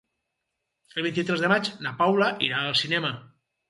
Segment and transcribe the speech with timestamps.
[0.95, 3.19] El vint-i-tres de maig na Paula irà al cinema.